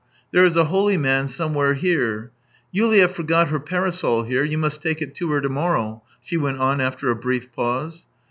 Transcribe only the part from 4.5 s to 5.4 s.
must take it to